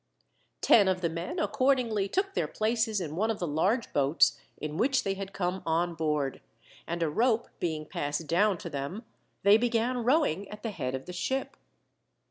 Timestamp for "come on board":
5.31-6.41